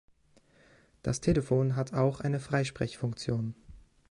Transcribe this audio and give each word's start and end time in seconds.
Das 1.03 1.21
Telefon 1.21 1.75
hat 1.75 1.93
auch 1.93 2.21
eine 2.21 2.39
Freisprechfunktion. 2.39 3.53